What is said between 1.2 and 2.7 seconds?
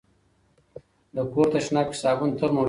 کور تشناب کې صابون تل موجود وي.